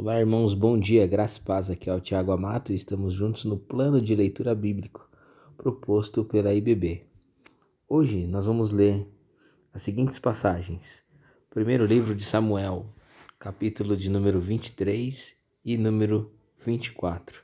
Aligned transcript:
Olá, 0.00 0.20
irmãos, 0.20 0.54
bom 0.54 0.78
dia, 0.78 1.04
graça 1.08 1.40
e 1.40 1.42
paz. 1.42 1.68
Aqui 1.68 1.90
é 1.90 1.92
o 1.92 1.98
Tiago 1.98 2.30
Amato 2.30 2.70
e 2.70 2.74
estamos 2.76 3.14
juntos 3.14 3.44
no 3.44 3.58
plano 3.58 4.00
de 4.00 4.14
leitura 4.14 4.54
bíblico 4.54 5.10
proposto 5.56 6.24
pela 6.24 6.54
IBB. 6.54 7.04
Hoje 7.88 8.24
nós 8.28 8.46
vamos 8.46 8.70
ler 8.70 9.08
as 9.72 9.82
seguintes 9.82 10.16
passagens: 10.20 11.04
primeiro 11.50 11.84
livro 11.84 12.14
de 12.14 12.22
Samuel, 12.24 12.86
capítulo 13.40 13.96
de 13.96 14.08
número 14.08 14.40
23 14.40 15.34
e 15.64 15.76
número 15.76 16.32
24. 16.64 17.42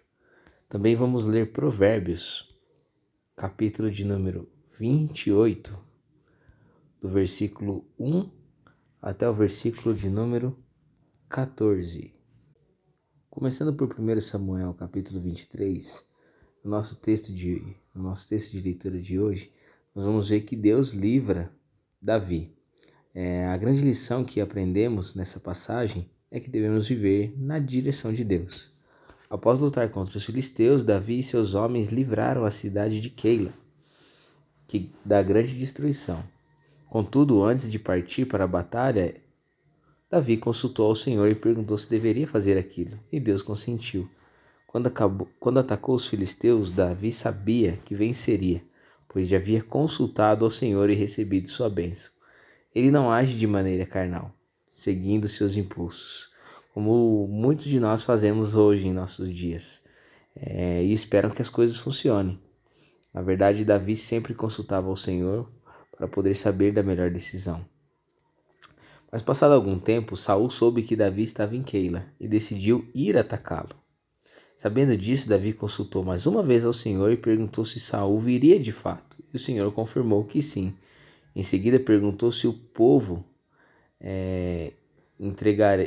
Também 0.68 0.94
vamos 0.94 1.26
ler 1.26 1.50
Provérbios, 1.50 2.56
capítulo 3.34 3.90
de 3.90 4.04
número 4.04 4.48
28, 4.78 5.76
do 7.02 7.08
versículo 7.08 7.84
1 7.98 8.30
até 9.02 9.28
o 9.28 9.34
versículo 9.34 9.92
de 9.92 10.08
número 10.08 10.56
14. 11.28 12.13
Começando 13.34 13.74
por 13.74 13.92
1 13.98 14.20
Samuel, 14.20 14.72
capítulo 14.74 15.20
23, 15.20 16.04
no 16.62 16.70
nosso 16.70 16.94
texto 16.94 17.32
de, 17.32 17.76
no 17.92 18.04
nosso 18.04 18.28
texto 18.28 18.52
de 18.52 18.60
leitura 18.60 19.00
de 19.00 19.18
hoje, 19.18 19.50
nós 19.92 20.04
vamos 20.04 20.28
ver 20.28 20.42
que 20.42 20.54
Deus 20.54 20.90
livra 20.90 21.50
Davi. 22.00 22.54
É, 23.12 23.44
a 23.46 23.56
grande 23.56 23.80
lição 23.80 24.24
que 24.24 24.40
aprendemos 24.40 25.16
nessa 25.16 25.40
passagem 25.40 26.08
é 26.30 26.38
que 26.38 26.48
devemos 26.48 26.86
viver 26.86 27.34
na 27.36 27.58
direção 27.58 28.12
de 28.12 28.22
Deus. 28.22 28.70
Após 29.28 29.58
lutar 29.58 29.90
contra 29.90 30.16
os 30.16 30.24
filisteus, 30.24 30.84
Davi 30.84 31.18
e 31.18 31.22
seus 31.24 31.54
homens 31.54 31.88
livraram 31.88 32.44
a 32.44 32.52
cidade 32.52 33.00
de 33.00 33.10
Keila, 33.10 33.50
que, 34.68 34.92
da 35.04 35.20
grande 35.24 35.58
destruição. 35.58 36.22
Contudo, 36.88 37.42
antes 37.42 37.68
de 37.68 37.80
partir 37.80 38.26
para 38.26 38.44
a 38.44 38.46
batalha, 38.48 39.23
Davi 40.10 40.36
consultou 40.36 40.86
ao 40.86 40.94
Senhor 40.94 41.28
e 41.30 41.34
perguntou 41.34 41.76
se 41.76 41.88
deveria 41.88 42.28
fazer 42.28 42.58
aquilo, 42.58 42.98
e 43.10 43.18
Deus 43.18 43.42
consentiu. 43.42 44.08
Quando, 44.66 44.86
acabou, 44.86 45.28
quando 45.40 45.58
atacou 45.58 45.94
os 45.94 46.06
filisteus, 46.06 46.70
Davi 46.70 47.10
sabia 47.10 47.78
que 47.84 47.94
venceria, 47.94 48.62
pois 49.08 49.28
já 49.28 49.36
havia 49.36 49.62
consultado 49.62 50.44
ao 50.44 50.50
Senhor 50.50 50.90
e 50.90 50.94
recebido 50.94 51.48
sua 51.48 51.70
bênção. 51.70 52.12
Ele 52.74 52.90
não 52.90 53.10
age 53.10 53.36
de 53.36 53.46
maneira 53.46 53.86
carnal, 53.86 54.32
seguindo 54.68 55.28
seus 55.28 55.56
impulsos, 55.56 56.30
como 56.72 57.28
muitos 57.28 57.66
de 57.66 57.78
nós 57.78 58.02
fazemos 58.02 58.54
hoje 58.56 58.88
em 58.88 58.92
nossos 58.92 59.32
dias, 59.32 59.84
é, 60.34 60.82
e 60.82 60.92
esperam 60.92 61.30
que 61.30 61.40
as 61.40 61.48
coisas 61.48 61.78
funcionem. 61.78 62.40
Na 63.12 63.22
verdade, 63.22 63.64
Davi 63.64 63.94
sempre 63.94 64.34
consultava 64.34 64.88
ao 64.88 64.96
Senhor 64.96 65.48
para 65.96 66.08
poder 66.08 66.34
saber 66.34 66.72
da 66.72 66.82
melhor 66.82 67.10
decisão. 67.10 67.64
Mas 69.14 69.22
passado 69.22 69.54
algum 69.54 69.78
tempo, 69.78 70.16
Saul 70.16 70.50
soube 70.50 70.82
que 70.82 70.96
Davi 70.96 71.22
estava 71.22 71.54
em 71.54 71.62
Keila 71.62 72.04
e 72.18 72.26
decidiu 72.26 72.90
ir 72.92 73.16
atacá-lo. 73.16 73.76
Sabendo 74.56 74.96
disso, 74.96 75.28
Davi 75.28 75.52
consultou 75.52 76.02
mais 76.02 76.26
uma 76.26 76.42
vez 76.42 76.64
ao 76.64 76.72
Senhor 76.72 77.12
e 77.12 77.16
perguntou 77.16 77.64
se 77.64 77.78
Saul 77.78 78.18
viria 78.18 78.58
de 78.58 78.72
fato. 78.72 79.16
E 79.32 79.36
o 79.36 79.38
Senhor 79.38 79.70
confirmou 79.70 80.24
que 80.24 80.42
sim. 80.42 80.74
Em 81.32 81.44
seguida 81.44 81.78
perguntou 81.78 82.32
se 82.32 82.48
o 82.48 82.52
povo 82.52 83.24
é, 84.00 84.72
entregar, 85.20 85.78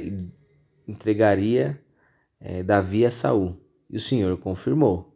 entregaria 0.87 1.77
é, 2.39 2.63
Davi 2.63 3.05
a 3.05 3.11
Saul. 3.11 3.57
E 3.89 3.97
o 3.97 3.99
Senhor 3.99 4.37
confirmou. 4.37 5.13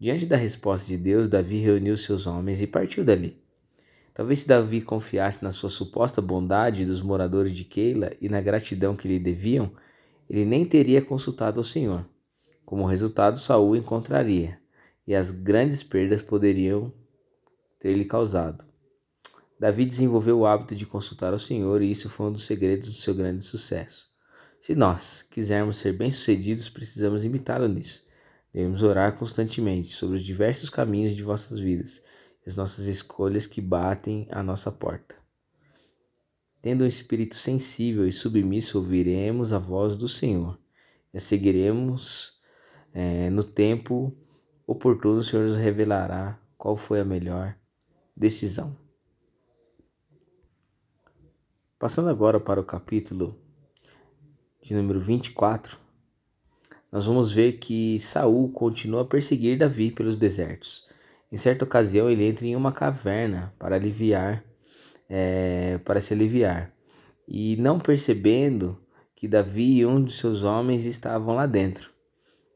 Diante 0.00 0.24
da 0.24 0.38
resposta 0.38 0.88
de 0.88 0.96
Deus, 0.96 1.28
Davi 1.28 1.58
reuniu 1.58 1.98
seus 1.98 2.26
homens 2.26 2.62
e 2.62 2.66
partiu 2.66 3.04
dali. 3.04 3.36
Talvez 4.16 4.38
se 4.38 4.48
Davi 4.48 4.80
confiasse 4.80 5.44
na 5.44 5.52
sua 5.52 5.68
suposta 5.68 6.22
bondade 6.22 6.86
dos 6.86 7.02
moradores 7.02 7.52
de 7.52 7.64
Keila 7.64 8.12
e 8.18 8.30
na 8.30 8.40
gratidão 8.40 8.96
que 8.96 9.06
lhe 9.06 9.18
deviam, 9.18 9.70
ele 10.30 10.42
nem 10.42 10.64
teria 10.64 11.02
consultado 11.02 11.60
ao 11.60 11.64
Senhor. 11.64 12.02
Como 12.64 12.86
resultado, 12.86 13.38
Saul 13.38 13.76
encontraria, 13.76 14.58
e 15.06 15.14
as 15.14 15.30
grandes 15.30 15.82
perdas 15.82 16.22
poderiam 16.22 16.90
ter-lhe 17.78 18.06
causado. 18.06 18.64
Davi 19.60 19.84
desenvolveu 19.84 20.38
o 20.38 20.46
hábito 20.46 20.74
de 20.74 20.86
consultar 20.86 21.34
ao 21.34 21.38
Senhor, 21.38 21.82
e 21.82 21.90
isso 21.90 22.08
foi 22.08 22.28
um 22.28 22.32
dos 22.32 22.46
segredos 22.46 22.88
do 22.88 22.94
seu 22.94 23.14
grande 23.14 23.44
sucesso. 23.44 24.08
Se 24.62 24.74
nós 24.74 25.20
quisermos 25.30 25.76
ser 25.76 25.92
bem-sucedidos, 25.92 26.70
precisamos 26.70 27.22
imitá-lo 27.22 27.68
nisso. 27.68 28.02
Devemos 28.50 28.82
orar 28.82 29.12
constantemente 29.18 29.90
sobre 29.90 30.16
os 30.16 30.24
diversos 30.24 30.70
caminhos 30.70 31.14
de 31.14 31.22
vossas 31.22 31.60
vidas 31.60 32.02
as 32.46 32.54
nossas 32.54 32.86
escolhas 32.86 33.46
que 33.46 33.60
batem 33.60 34.28
à 34.30 34.42
nossa 34.42 34.70
porta. 34.70 35.16
Tendo 36.62 36.84
um 36.84 36.86
espírito 36.86 37.34
sensível 37.34 38.06
e 38.06 38.12
submisso, 38.12 38.78
ouviremos 38.78 39.52
a 39.52 39.58
voz 39.58 39.96
do 39.96 40.08
Senhor 40.08 40.58
e 41.12 41.20
seguiremos 41.20 42.40
é, 42.92 43.28
no 43.30 43.42
tempo 43.42 44.16
oportuno. 44.66 45.18
O 45.18 45.22
Senhor 45.24 45.46
nos 45.46 45.56
revelará 45.56 46.38
qual 46.56 46.76
foi 46.76 47.00
a 47.00 47.04
melhor 47.04 47.56
decisão. 48.16 48.76
Passando 51.78 52.08
agora 52.08 52.40
para 52.40 52.60
o 52.60 52.64
capítulo 52.64 53.38
de 54.62 54.74
número 54.74 54.98
24, 54.98 55.78
nós 56.90 57.06
vamos 57.06 57.32
ver 57.32 57.58
que 57.58 57.98
Saul 57.98 58.50
continua 58.50 59.02
a 59.02 59.04
perseguir 59.04 59.58
Davi 59.58 59.90
pelos 59.90 60.16
desertos. 60.16 60.86
Em 61.30 61.36
certa 61.36 61.64
ocasião, 61.64 62.08
ele 62.08 62.24
entra 62.24 62.46
em 62.46 62.54
uma 62.54 62.72
caverna 62.72 63.52
para 63.58 63.74
aliviar, 63.74 64.44
é, 65.08 65.78
para 65.84 66.00
se 66.00 66.14
aliviar, 66.14 66.72
e 67.26 67.56
não 67.56 67.80
percebendo 67.80 68.78
que 69.14 69.26
Davi 69.26 69.78
e 69.78 69.86
um 69.86 70.02
de 70.02 70.12
seus 70.12 70.44
homens 70.44 70.84
estavam 70.84 71.34
lá 71.34 71.46
dentro. 71.46 71.90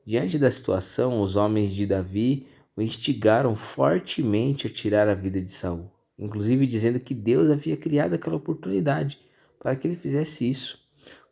Diante 0.06 0.38
da 0.38 0.50
situação, 0.50 1.20
os 1.20 1.34
homens 1.34 1.72
de 1.72 1.86
Davi 1.86 2.47
o 2.76 2.82
instigaram 2.82 3.56
fortemente 3.56 4.66
a 4.66 4.70
tirar 4.70 5.09
a 5.09 5.14
vida 5.14 5.41
de 5.41 5.50
Saul, 5.50 5.91
inclusive 6.16 6.66
dizendo 6.66 7.00
que 7.00 7.12
Deus 7.12 7.50
havia 7.50 7.76
criado 7.76 8.14
aquela 8.14 8.36
oportunidade 8.36 9.19
para 9.59 9.75
que 9.75 9.88
ele 9.88 9.97
fizesse 9.97 10.48
isso. 10.48 10.78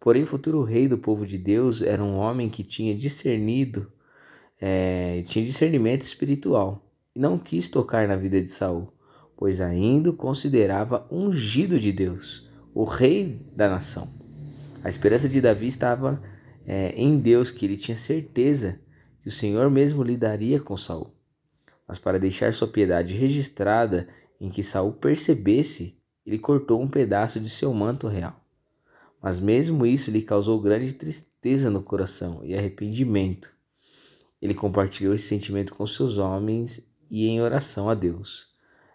Porém, 0.00 0.24
o 0.24 0.26
futuro 0.26 0.62
rei 0.62 0.88
do 0.88 0.98
povo 0.98 1.24
de 1.24 1.38
Deus 1.38 1.82
era 1.82 2.02
um 2.02 2.16
homem 2.16 2.48
que 2.48 2.64
tinha 2.64 2.94
discernido, 2.94 3.90
é, 4.60 5.22
tinha 5.26 5.44
discernimento 5.44 6.02
espiritual 6.02 6.87
e 7.18 7.20
não 7.20 7.36
quis 7.36 7.66
tocar 7.66 8.06
na 8.06 8.14
vida 8.14 8.40
de 8.40 8.48
Saul, 8.48 8.92
pois 9.36 9.60
ainda 9.60 10.10
o 10.10 10.16
considerava 10.16 11.04
ungido 11.10 11.76
de 11.76 11.90
Deus, 11.90 12.48
o 12.72 12.84
rei 12.84 13.44
da 13.56 13.68
nação. 13.68 14.14
A 14.84 14.88
esperança 14.88 15.28
de 15.28 15.40
Davi 15.40 15.66
estava 15.66 16.22
é, 16.64 16.92
em 16.94 17.18
Deus, 17.18 17.50
que 17.50 17.66
ele 17.66 17.76
tinha 17.76 17.96
certeza 17.96 18.78
que 19.20 19.28
o 19.28 19.32
Senhor 19.32 19.68
mesmo 19.68 20.04
lidaria 20.04 20.60
com 20.60 20.76
Saul. 20.76 21.12
Mas 21.88 21.98
para 21.98 22.20
deixar 22.20 22.54
sua 22.54 22.68
piedade 22.68 23.14
registrada 23.14 24.06
em 24.40 24.48
que 24.48 24.62
Saul 24.62 24.92
percebesse, 24.92 25.98
ele 26.24 26.38
cortou 26.38 26.80
um 26.80 26.86
pedaço 26.86 27.40
de 27.40 27.50
seu 27.50 27.74
manto 27.74 28.06
real. 28.06 28.40
Mas 29.20 29.40
mesmo 29.40 29.84
isso 29.84 30.12
lhe 30.12 30.22
causou 30.22 30.60
grande 30.60 30.92
tristeza 30.92 31.68
no 31.68 31.82
coração 31.82 32.42
e 32.44 32.54
arrependimento. 32.54 33.50
Ele 34.40 34.54
compartilhou 34.54 35.12
esse 35.12 35.26
sentimento 35.26 35.74
com 35.74 35.84
seus 35.84 36.16
homens 36.16 36.86
e 37.10 37.26
em 37.26 37.40
oração 37.40 37.88
a 37.88 37.94
Deus. 37.94 38.48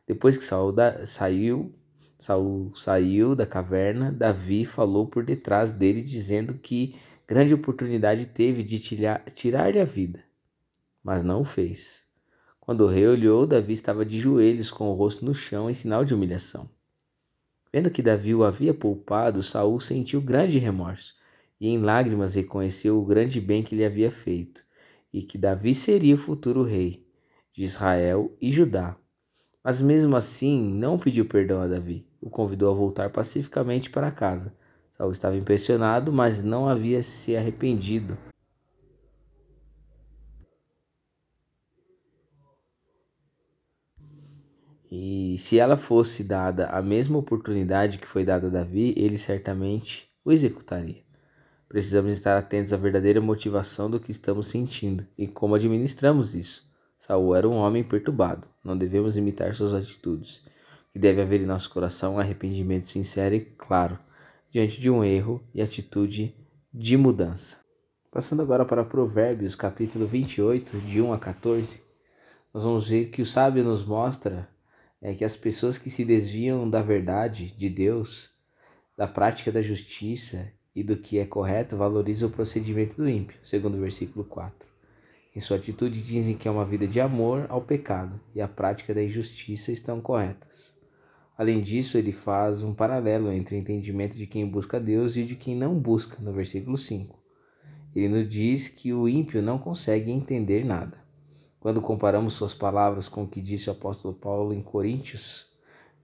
Depois 0.07 0.38
que 0.38 0.44
Saul 0.44 0.72
da, 0.72 1.06
saiu, 1.06 1.74
Saul 2.19 2.74
saiu 2.75 3.35
da 3.35 3.46
caverna, 3.46 4.12
Davi 4.12 4.66
falou 4.66 5.07
por 5.07 5.24
detrás 5.24 5.72
dele 5.72 6.01
dizendo 6.01 6.53
que 6.56 6.96
grande 7.28 7.53
oportunidade 7.53 8.28
teve 8.28 8.63
de 8.63 8.79
tirar-lhe 8.79 9.79
a 9.79 9.85
vida, 9.85 10.19
mas 11.03 11.24
não 11.24 11.41
o 11.41 11.46
fez. 11.46 12.06
Quando 12.59 12.81
o 12.81 12.88
rei 12.88 13.07
olhou, 13.07 13.46
Davi 13.46 13.74
estava 13.74 14.06
de 14.06 14.19
joelhos 14.19 14.72
com 14.72 14.90
o 14.90 14.94
rosto 14.94 15.25
no 15.25 15.34
chão 15.34 15.69
em 15.69 15.74
sinal 15.74 16.06
de 16.06 16.13
humilhação. 16.13 16.69
Vendo 17.72 17.90
que 17.90 18.01
Davi 18.01 18.35
o 18.35 18.44
havia 18.44 18.74
poupado, 18.74 19.41
Saul 19.41 19.80
sentiu 19.80 20.22
grande 20.22 20.59
remorso 20.59 21.16
e 21.59 21.68
em 21.68 21.80
lágrimas 21.80 22.35
reconheceu 22.35 23.00
o 23.00 23.06
grande 23.06 23.42
bem 23.42 23.63
que 23.63 23.75
lhe 23.75 23.83
havia 23.83 24.12
feito 24.12 24.63
e 25.12 25.21
que 25.21 25.38
Davi 25.38 25.74
seria 25.74 26.16
o 26.16 26.18
futuro 26.18 26.63
rei 26.63 27.02
de 27.53 27.63
Israel 27.63 28.35
e 28.41 28.51
Judá. 28.51 28.97
Mas 29.63 29.79
mesmo 29.79 30.15
assim 30.15 30.61
não 30.61 31.00
pediu 31.00 31.25
perdão 31.25 31.61
a 31.61 31.67
Davi, 31.67 32.05
o 32.19 32.29
convidou 32.29 32.69
a 32.69 32.75
voltar 32.75 33.09
pacificamente 33.11 33.89
para 33.89 34.11
casa. 34.11 34.53
Saul 34.91 35.11
estava 35.11 35.38
impressionado, 35.38 36.11
mas 36.11 36.44
não 36.44 36.67
havia 36.67 37.01
se 37.01 37.35
arrependido. 37.35 38.17
E 44.91 45.38
se 45.39 45.57
ela 45.57 45.75
fosse 45.75 46.23
dada 46.23 46.67
a 46.67 46.81
mesma 46.81 47.17
oportunidade 47.17 47.97
que 47.97 48.07
foi 48.07 48.23
dada 48.23 48.47
a 48.47 48.49
Davi, 48.49 48.94
ele 48.95 49.17
certamente 49.17 50.07
o 50.23 50.31
executaria. 50.31 51.01
Precisamos 51.67 52.13
estar 52.13 52.38
atentos 52.38 52.71
à 52.71 52.77
verdadeira 52.77 53.19
motivação 53.19 53.89
do 53.89 53.99
que 53.99 54.11
estamos 54.11 54.47
sentindo 54.47 55.07
e 55.17 55.27
como 55.27 55.56
administramos 55.56 56.35
isso. 56.35 56.71
Saul 57.05 57.35
era 57.35 57.50
um 57.50 57.55
homem 57.55 57.83
perturbado. 57.83 58.47
Não 58.63 58.77
devemos 58.77 59.17
imitar 59.17 59.53
suas 59.53 59.73
atitudes. 59.73 60.41
Que 60.94 60.97
deve 60.97 61.21
haver 61.21 61.41
em 61.41 61.45
nosso 61.45 61.69
coração 61.69 62.17
arrependimento 62.17 62.88
sincero 62.88 63.35
e 63.35 63.41
claro 63.41 64.00
diante 64.50 64.79
de 64.79 64.89
um 64.89 65.03
erro 65.03 65.44
e 65.53 65.61
atitude 65.61 66.33
de 66.73 66.95
mudança. 66.95 67.59
Passando 68.09 68.41
agora 68.41 68.63
para 68.63 68.85
Provérbios, 68.85 69.53
capítulo 69.53 70.07
28, 70.07 70.77
de 70.77 71.01
1 71.01 71.11
a 71.11 71.19
14, 71.19 71.81
nós 72.53 72.63
vamos 72.63 72.88
ver 72.88 73.09
que 73.09 73.21
o 73.21 73.25
sábio 73.25 73.65
nos 73.65 73.83
mostra 73.83 74.47
é 75.01 75.13
que 75.13 75.25
as 75.25 75.35
pessoas 75.35 75.77
que 75.77 75.89
se 75.89 76.06
desviam 76.06 76.69
da 76.69 76.81
verdade 76.81 77.53
de 77.57 77.67
Deus, 77.67 78.29
da 78.95 79.09
prática 79.09 79.51
da 79.51 79.61
justiça 79.61 80.53
e 80.73 80.81
do 80.81 80.95
que 80.95 81.19
é 81.19 81.25
correto 81.25 81.75
valorizam 81.75 82.29
o 82.29 82.31
procedimento 82.31 82.95
do 82.95 83.09
ímpio, 83.09 83.38
segundo 83.44 83.75
o 83.75 83.81
versículo 83.81 84.23
4. 84.23 84.72
Em 85.35 85.39
sua 85.39 85.57
atitude 85.57 86.03
dizem 86.03 86.38
que 86.38 86.47
é 86.47 86.51
uma 86.51 86.63
vida 86.63 86.85
de 86.85 87.01
amor 87.01 87.47
ao 87.50 87.59
pecado 87.59 88.21
e 88.35 88.41
a 88.41 88.47
prática 88.47 88.94
da 88.94 89.03
injustiça 89.03 89.71
estão 89.71 90.00
corretas. 90.00 90.77
Além 91.35 91.59
disso, 91.59 91.97
ele 91.97 92.12
faz 92.12 92.62
um 92.62 92.71
paralelo 92.71 93.31
entre 93.31 93.56
o 93.56 93.59
entendimento 93.59 94.15
de 94.15 94.27
quem 94.27 94.47
busca 94.47 94.80
Deus 94.80 95.18
e 95.18 95.24
de 95.24 95.35
quem 95.35 95.56
não 95.56 95.80
busca, 95.80 96.21
no 96.21 96.31
versículo 96.31 96.77
5. 96.77 97.18
Ele 97.95 98.09
nos 98.09 98.30
diz 98.30 98.68
que 98.68 98.94
o 98.94 99.09
ímpio 99.09 99.41
não 99.41 99.57
consegue 99.57 100.12
entender 100.12 100.63
nada. 100.63 101.03
Quando 101.59 101.81
comparamos 101.81 102.33
suas 102.33 102.53
palavras 102.53 103.09
com 103.09 103.24
o 103.24 103.27
que 103.27 103.41
disse 103.41 103.69
o 103.69 103.71
apóstolo 103.71 104.13
Paulo 104.13 104.53
em 104.53 104.62
Coríntios, 104.62 105.47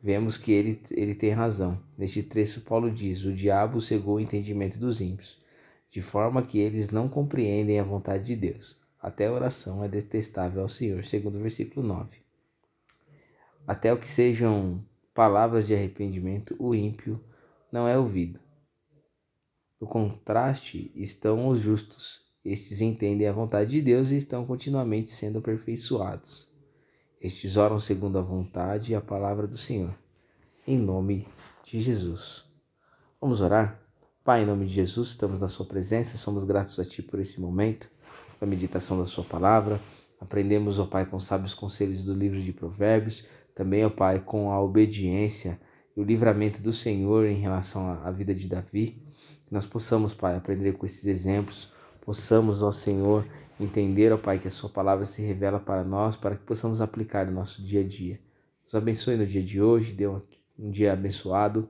vemos 0.01 0.37
que 0.37 0.51
ele, 0.51 0.81
ele 0.89 1.13
tem 1.13 1.29
razão. 1.29 1.79
Neste 1.95 2.23
trecho, 2.23 2.61
Paulo 2.61 2.89
diz: 2.89 3.25
O 3.25 3.33
diabo 3.33 3.79
cegou 3.79 4.15
o 4.15 4.19
entendimento 4.19 4.79
dos 4.79 5.01
ímpios, 5.01 5.37
de 5.87 6.01
forma 6.01 6.41
que 6.41 6.57
eles 6.57 6.89
não 6.89 7.07
compreendem 7.07 7.79
a 7.79 7.83
vontade 7.83 8.25
de 8.25 8.35
Deus. 8.35 8.79
Até 9.01 9.27
a 9.27 9.31
oração 9.33 9.83
é 9.83 9.87
detestável 9.87 10.61
ao 10.61 10.67
Senhor, 10.67 11.03
segundo 11.05 11.37
o 11.37 11.41
versículo 11.41 11.85
9. 11.85 12.17
Até 13.65 13.93
o 13.93 13.99
que 13.99 14.07
sejam 14.07 14.83
palavras 15.13 15.67
de 15.67 15.73
arrependimento, 15.73 16.55
o 16.59 16.75
ímpio 16.75 17.23
não 17.71 17.87
é 17.87 17.97
ouvido. 17.97 18.39
No 19.79 19.87
contraste 19.87 20.91
estão 20.95 21.47
os 21.47 21.59
justos. 21.59 22.27
Estes 22.43 22.81
entendem 22.81 23.27
a 23.27 23.33
vontade 23.33 23.71
de 23.71 23.81
Deus 23.81 24.11
e 24.11 24.17
estão 24.17 24.45
continuamente 24.45 25.11
sendo 25.11 25.39
aperfeiçoados. 25.39 26.49
Estes 27.21 27.57
oram 27.57 27.79
segundo 27.79 28.17
a 28.17 28.21
vontade 28.21 28.91
e 28.91 28.95
a 28.95 29.01
palavra 29.01 29.47
do 29.47 29.57
Senhor. 29.57 29.93
Em 30.67 30.77
nome 30.77 31.27
de 31.63 31.79
Jesus. 31.79 32.45
Vamos 33.21 33.41
orar? 33.41 33.79
Pai, 34.23 34.43
em 34.43 34.45
nome 34.45 34.65
de 34.65 34.73
Jesus, 34.73 35.09
estamos 35.09 35.39
na 35.39 35.47
Sua 35.47 35.65
presença, 35.65 36.17
somos 36.17 36.43
gratos 36.43 36.79
a 36.79 36.85
Ti 36.85 37.01
por 37.01 37.19
esse 37.19 37.41
momento, 37.41 37.89
a 38.39 38.45
meditação 38.45 38.99
da 38.99 39.05
Sua 39.05 39.23
palavra. 39.23 39.79
Aprendemos, 40.19 40.79
ó 40.79 40.85
Pai, 40.85 41.05
com 41.05 41.19
sábios 41.19 41.53
conselhos 41.53 42.01
do 42.01 42.13
livro 42.13 42.41
de 42.41 42.51
Provérbios, 42.51 43.25
também, 43.55 43.85
ó 43.85 43.89
Pai, 43.89 44.19
com 44.19 44.51
a 44.51 44.61
obediência 44.61 45.59
e 45.95 45.99
o 45.99 46.03
livramento 46.03 46.61
do 46.61 46.71
Senhor 46.71 47.25
em 47.25 47.39
relação 47.39 48.01
à 48.03 48.11
vida 48.11 48.33
de 48.33 48.47
Davi. 48.47 49.01
Que 49.45 49.53
nós 49.53 49.65
possamos, 49.65 50.13
Pai, 50.13 50.35
aprender 50.35 50.73
com 50.73 50.85
esses 50.85 51.05
exemplos, 51.05 51.71
possamos, 52.01 52.61
ó 52.61 52.71
Senhor, 52.71 53.25
entender, 53.59 54.11
ó 54.11 54.17
Pai, 54.17 54.39
que 54.39 54.47
a 54.47 54.51
Sua 54.51 54.69
palavra 54.69 55.05
se 55.05 55.21
revela 55.21 55.59
para 55.59 55.83
nós, 55.83 56.15
para 56.15 56.35
que 56.35 56.43
possamos 56.43 56.81
aplicar 56.81 57.25
no 57.25 57.33
nosso 57.33 57.63
dia 57.63 57.81
a 57.81 57.87
dia. 57.87 58.19
Nos 58.65 58.75
abençoe 58.75 59.17
no 59.17 59.25
dia 59.25 59.41
de 59.41 59.61
hoje, 59.61 59.93
dê 59.93 60.07
um 60.07 60.21
dia 60.69 60.93
abençoado 60.93 61.67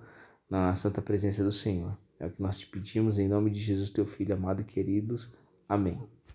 na 0.49 0.73
santa 0.75 1.01
presença 1.01 1.43
do 1.43 1.51
Senhor. 1.51 1.97
É 2.19 2.25
o 2.25 2.31
que 2.31 2.41
nós 2.41 2.59
te 2.59 2.67
pedimos 2.67 3.17
em 3.17 3.27
nome 3.27 3.49
de 3.49 3.59
Jesus, 3.59 3.89
teu 3.89 4.05
Filho 4.05 4.35
amado 4.35 4.61
e 4.61 4.65
queridos. 4.65 5.31
Amém. 5.67 6.18